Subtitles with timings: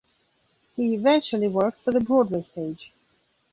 [0.75, 2.91] He eventually worked for the Broadway stage.